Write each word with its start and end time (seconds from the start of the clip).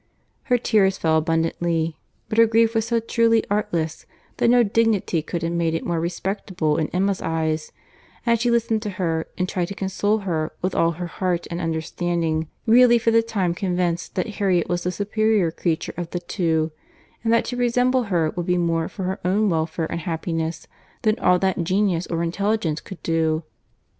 Her 0.45 0.57
tears 0.57 0.97
fell 0.97 1.15
abundantly—but 1.17 2.39
her 2.39 2.47
grief 2.47 2.73
was 2.73 2.87
so 2.87 2.99
truly 2.99 3.43
artless, 3.51 4.07
that 4.37 4.47
no 4.49 4.63
dignity 4.63 5.21
could 5.21 5.43
have 5.43 5.51
made 5.51 5.75
it 5.75 5.85
more 5.85 5.99
respectable 5.99 6.77
in 6.77 6.87
Emma's 6.87 7.21
eyes—and 7.21 8.39
she 8.41 8.49
listened 8.49 8.81
to 8.81 8.89
her 8.97 9.27
and 9.37 9.47
tried 9.47 9.67
to 9.67 9.75
console 9.75 10.17
her 10.25 10.53
with 10.59 10.73
all 10.73 10.93
her 10.93 11.05
heart 11.05 11.45
and 11.51 11.61
understanding—really 11.61 12.97
for 12.97 13.11
the 13.11 13.21
time 13.21 13.53
convinced 13.53 14.15
that 14.15 14.25
Harriet 14.41 14.67
was 14.67 14.81
the 14.81 14.91
superior 14.91 15.51
creature 15.51 15.93
of 15.95 16.09
the 16.09 16.19
two—and 16.19 17.31
that 17.31 17.45
to 17.45 17.55
resemble 17.55 18.05
her 18.05 18.31
would 18.31 18.47
be 18.47 18.57
more 18.57 18.89
for 18.89 19.03
her 19.03 19.19
own 19.23 19.51
welfare 19.51 19.85
and 19.91 19.99
happiness 20.01 20.65
than 21.03 21.19
all 21.19 21.37
that 21.37 21.63
genius 21.63 22.07
or 22.07 22.23
intelligence 22.23 22.81
could 22.81 23.03
do. 23.03 23.43